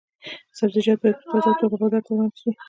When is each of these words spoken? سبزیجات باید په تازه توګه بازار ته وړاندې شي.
سبزیجات 0.57 0.97
باید 1.01 1.15
په 1.21 1.25
تازه 1.31 1.51
توګه 1.59 1.75
بازار 1.81 2.01
ته 2.05 2.11
وړاندې 2.13 2.37
شي. 2.41 2.49